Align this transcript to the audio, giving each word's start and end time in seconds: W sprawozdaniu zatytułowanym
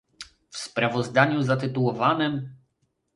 W 0.49 0.57
sprawozdaniu 0.57 1.41
zatytułowanym 1.43 2.55